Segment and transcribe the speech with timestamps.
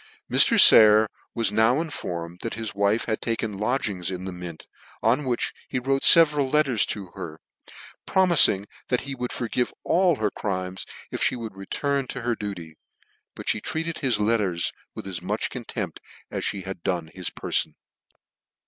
[0.31, 0.59] Mr.
[0.59, 4.65] Sayer was now informed that his wife had taken lodgings in the Mint,
[5.03, 7.39] on which he wrote fcveral letters to her,
[8.07, 12.79] promising that he would forgive all her crimes, if (he would return to her duty:
[13.35, 15.99] but fhe treated his lerters with as much contempt
[16.31, 17.75] as (he had done his perfon.